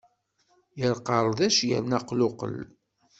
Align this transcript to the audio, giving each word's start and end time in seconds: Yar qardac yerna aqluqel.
Yar 0.79 0.97
qardac 1.07 1.57
yerna 1.69 1.95
aqluqel. 1.99 2.55